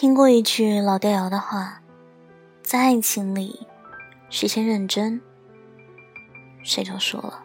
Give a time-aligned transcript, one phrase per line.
[0.00, 1.82] 听过一句老掉牙的话，
[2.62, 3.66] 在爱情里，
[4.30, 5.20] 谁先认真，
[6.62, 7.44] 谁就输了。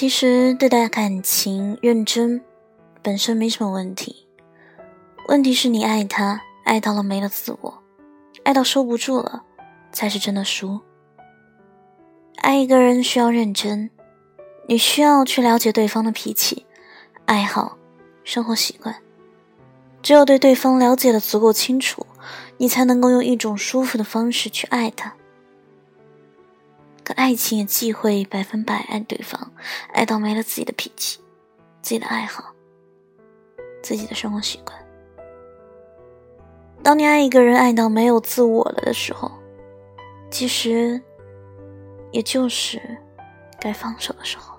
[0.00, 2.42] 其实对待感情认真，
[3.02, 4.26] 本身没什么问题。
[5.28, 7.82] 问题是你爱他，爱到了没了自我，
[8.42, 9.42] 爱到收不住了，
[9.92, 10.80] 才是真的输。
[12.36, 13.90] 爱一个人需要认真，
[14.68, 16.64] 你需要去了解对方的脾气、
[17.26, 17.76] 爱好、
[18.24, 18.96] 生活习惯。
[20.00, 22.06] 只有对对方了解的足够清楚，
[22.56, 25.14] 你才能够用一种舒服的方式去爱他。
[27.14, 29.52] 爱情也忌讳百分百爱对方，
[29.92, 31.18] 爱到没了自己的脾气、
[31.82, 32.54] 自己的爱好、
[33.82, 34.78] 自己的生活习惯。
[36.82, 39.30] 当你爱一个人爱到没有自我了的时候，
[40.30, 41.00] 其实
[42.10, 42.80] 也就是
[43.60, 44.49] 该放手的时候。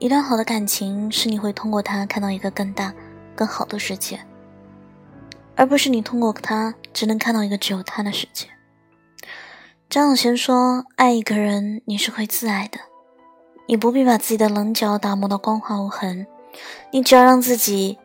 [0.00, 2.90] 一段好的感情是你会通过它看到一个更大、
[3.36, 4.18] 更好的世界，
[5.54, 8.46] 而不是你通过它只能看到一个只有他的世界。
[9.90, 12.78] 张小娴说：“爱一个人，你是会自爱的，
[13.68, 16.26] 你不必把自己的棱角打磨到光滑无痕，
[16.90, 17.98] 你只要让自己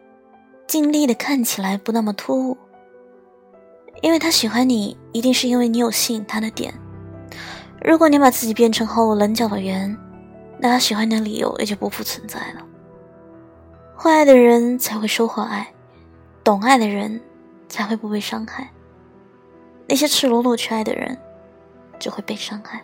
[0.67, 2.57] 尽力的看起来不那么突兀。
[4.01, 6.73] 因为他喜欢你，一定是因为你有吸引他的点。
[7.81, 9.97] 如果你把自己变成毫无棱角的圆。”
[10.65, 12.65] 那他喜欢你的理由也就不复存在了。
[13.95, 15.71] 会爱的人才会收获爱，
[16.43, 17.21] 懂爱的人
[17.69, 18.71] 才会不被伤害。
[19.87, 21.15] 那些赤裸裸去爱的人，
[21.99, 22.81] 只会被伤害。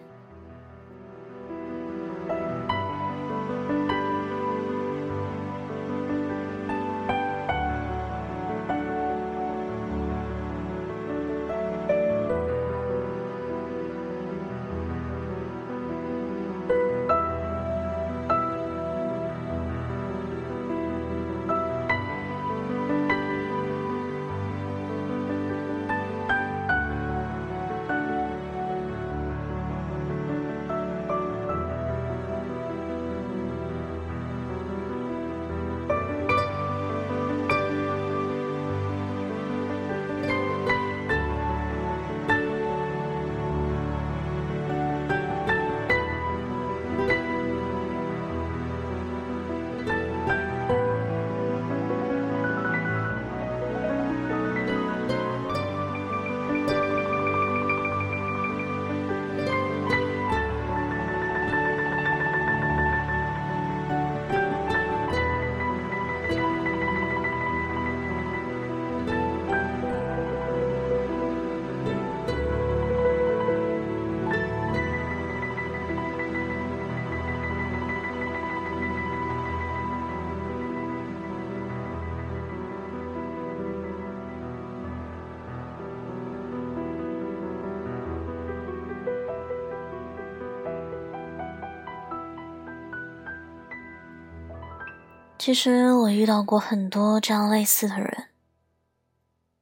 [95.43, 98.27] 其实我遇到过很多这样类似的人，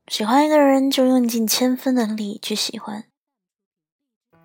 [0.10, 3.06] 喜欢一个人就用尽千分的力去喜欢，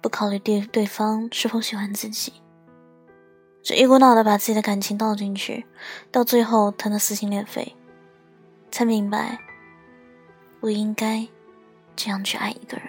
[0.00, 2.34] 不考虑对对方是否喜欢自己，
[3.64, 5.66] 只一股脑的把自己的感情倒进去，
[6.12, 7.74] 到最后疼得撕心裂肺，
[8.70, 9.36] 才明白
[10.60, 11.26] 不应该
[11.96, 12.86] 这样去爱一个人。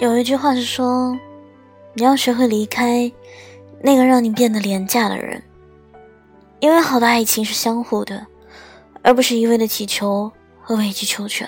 [0.00, 1.14] 有一句话是说，
[1.92, 3.12] 你要学会离开
[3.82, 5.42] 那个让你变得廉价的人，
[6.58, 8.26] 因为好的爱情是相互的，
[9.02, 10.32] 而不是一味的乞求
[10.62, 11.46] 和委曲求全。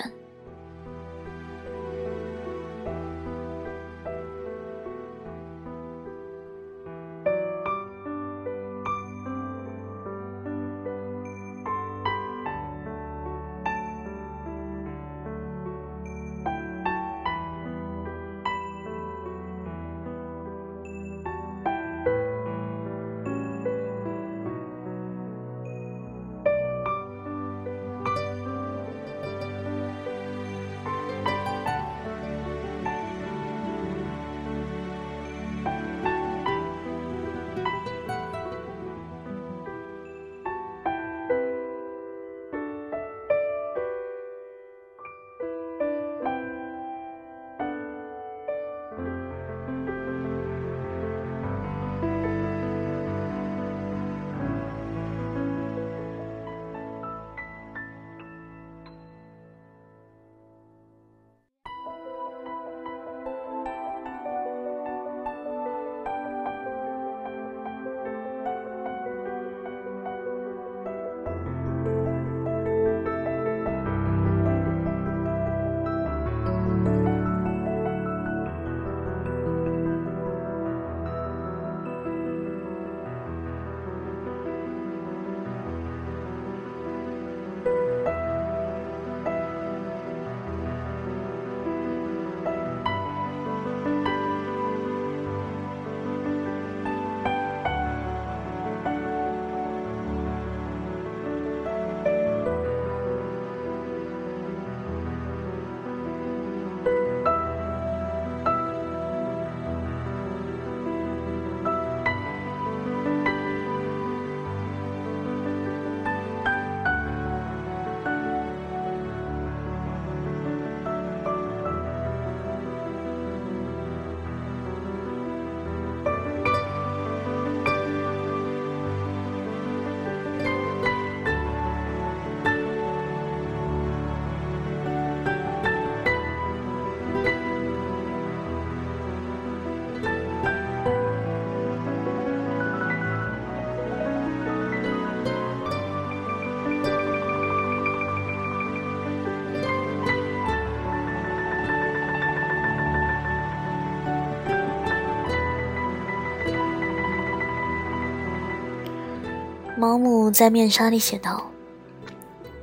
[159.82, 161.50] 毛姆在《面纱》里写道：“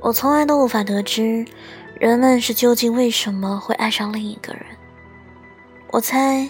[0.00, 1.44] 我从来都无法得知
[1.98, 4.64] 人们是究竟为什么会爱上另一个人，
[5.90, 6.48] 我猜，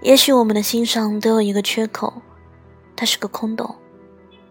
[0.00, 2.22] 也许我们的心上都有一个缺口，
[2.96, 3.76] 它是个空洞，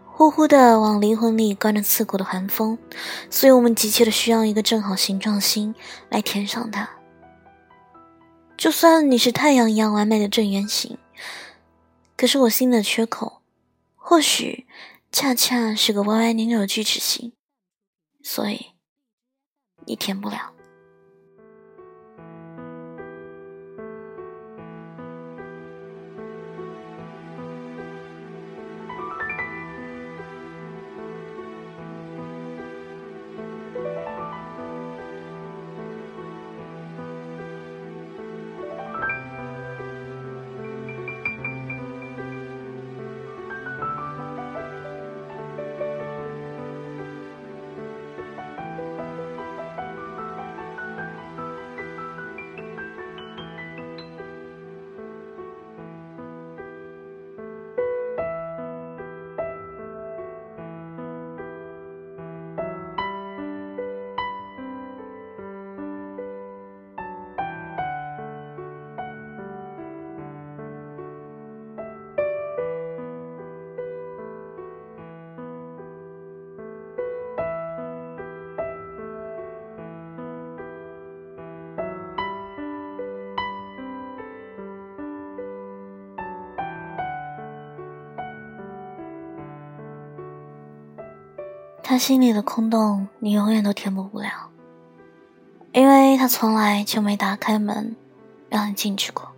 [0.06, 2.78] 呼呼的往灵魂里灌着刺骨的寒风，
[3.32, 5.74] 所以我们急切的需要一个正好形状心
[6.10, 6.88] 来填上它。
[8.56, 11.00] 就算你是太阳一样完美的正圆形，
[12.16, 13.42] 可是我心的缺口，
[13.96, 14.68] 或许
[15.12, 17.34] 恰恰是个歪歪扭扭的锯齿形，
[18.24, 18.74] 所以
[19.86, 20.54] 你填不了。
[91.90, 94.30] 他心里的空洞，你永远都填补不了，
[95.72, 97.96] 因为他从来就没打开门，
[98.48, 99.29] 让你进去过。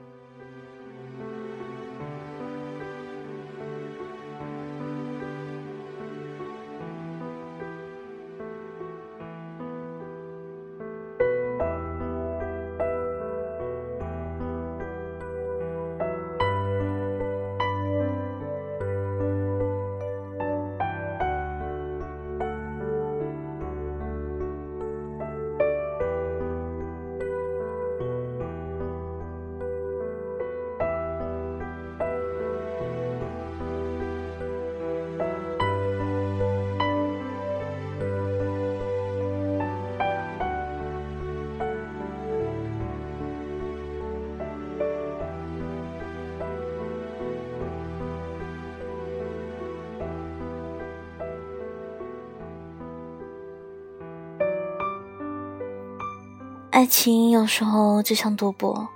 [56.82, 58.90] 爱情有时候就像赌博，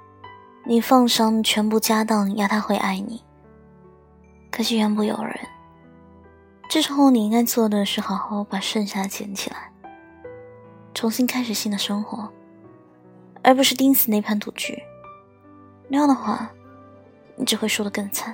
[0.63, 3.24] 你放上全部家当压他会爱你，
[4.50, 5.39] 可惜缘不由人。
[6.68, 9.72] 这时候你应该做的是好好把剩下的捡起来，
[10.96, 12.27] 重新开始新的生活，
[13.44, 14.82] 而不是盯死那盘赌局。
[15.88, 16.50] 那样的话，
[17.36, 18.34] 你只会输得更惨。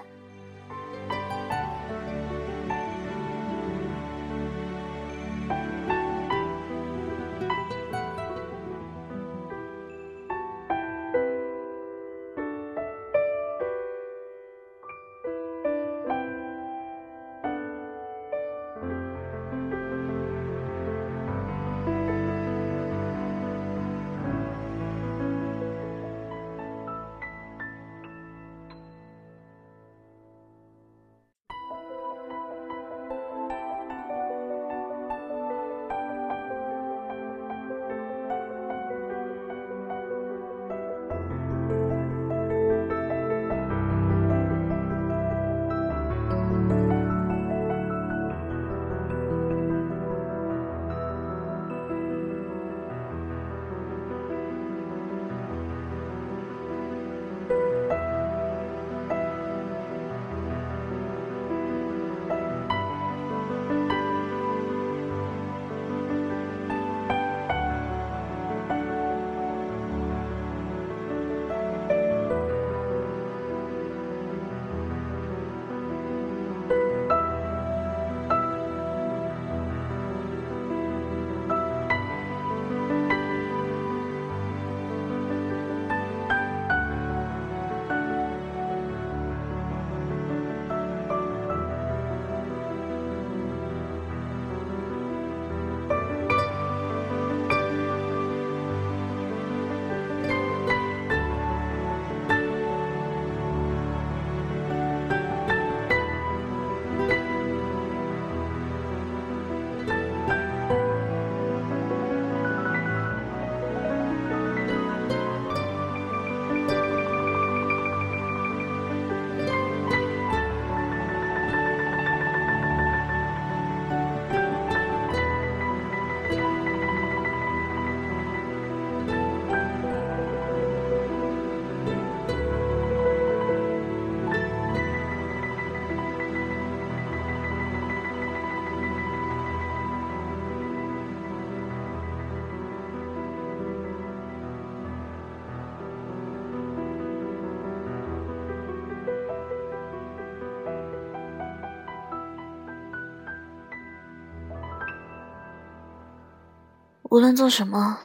[157.12, 158.03] 无论做什么，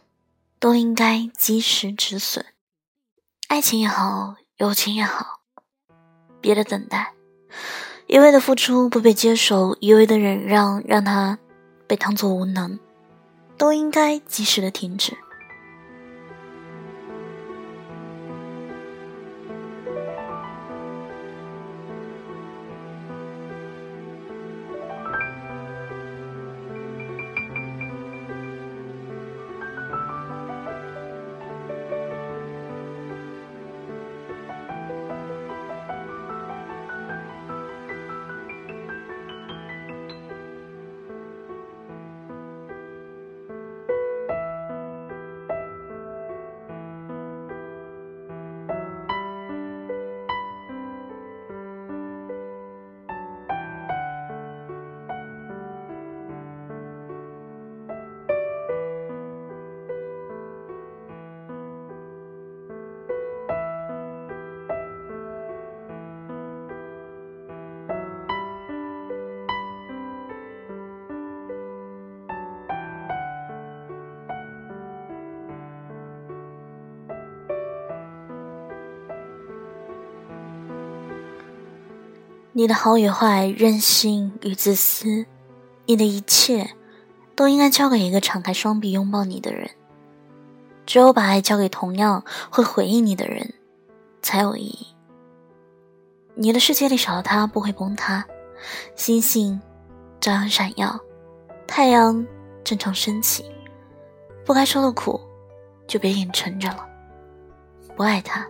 [0.59, 2.45] 都应该及时止损。
[3.47, 5.43] 爱情也好，友情也好，
[6.41, 7.15] 别的等待，
[8.09, 11.39] 一味的付出不被接受，一味的忍让，让他
[11.87, 12.81] 被当作无能，
[13.57, 15.17] 都应该及时的停止。
[82.59, 85.27] 你的好与坏，任性与自私，
[85.85, 86.71] 你的一切，
[87.35, 89.69] 都应该交给一个敞开双臂拥抱你的人。
[90.87, 93.53] 只有把爱交给同样会回应你的人，
[94.23, 94.87] 才有意义。
[96.35, 98.25] 你的世界里少了他不会崩塌，
[98.95, 99.61] 星星
[100.19, 100.99] 照样闪耀，
[101.67, 102.27] 太阳
[102.65, 103.45] 正常升起。
[104.47, 105.21] 不该受的苦，
[105.87, 106.89] 就别硬撑着了。
[107.95, 108.47] 不爱他，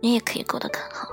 [0.00, 1.10] 你也可以过得更好。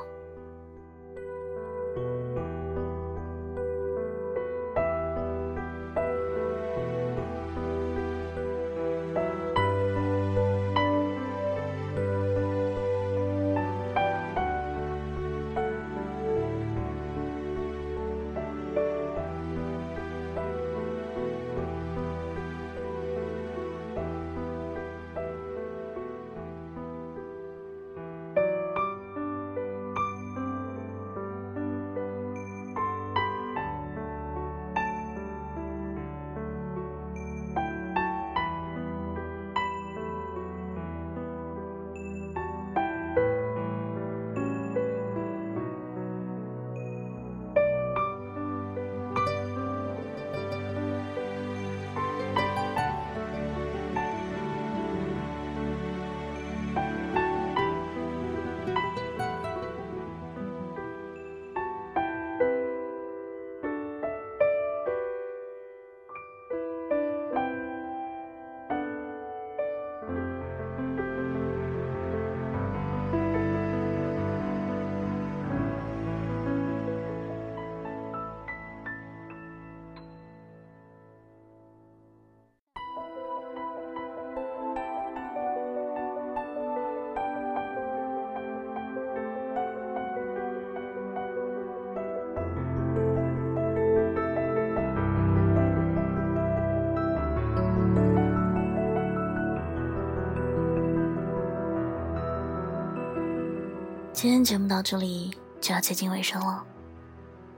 [104.24, 106.66] 今天节目到这里就要接近尾声了，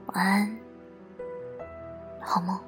[0.06, 0.58] 晚安，
[2.20, 2.58] 好梦。